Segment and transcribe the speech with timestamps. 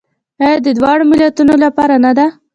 [0.45, 2.25] آیا د دواړو ملتونو لپاره نه ده؟